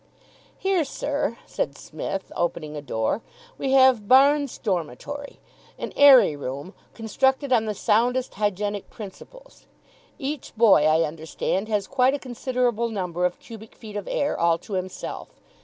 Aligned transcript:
"Here, 0.57 0.83
sir," 0.83 1.37
said 1.45 1.77
Psmith, 1.77 2.31
opening 2.35 2.75
a 2.75 2.81
door, 2.81 3.21
"we 3.59 3.73
have 3.73 4.07
Barnes' 4.07 4.57
dormitory. 4.57 5.39
An 5.77 5.93
airy 5.95 6.35
room, 6.35 6.73
constructed 6.95 7.53
on 7.53 7.65
the 7.65 7.75
soundest 7.75 8.33
hygienic 8.33 8.89
principles. 8.89 9.67
Each 10.17 10.55
boy, 10.55 10.85
I 10.87 11.03
understand, 11.03 11.67
has 11.67 11.85
quite 11.85 12.15
a 12.15 12.17
considerable 12.17 12.89
number 12.89 13.25
of 13.27 13.37
cubic 13.37 13.75
feet 13.75 13.95
of 13.95 14.07
air 14.07 14.35
all 14.39 14.57
to 14.65 14.73
himself. 14.73 15.39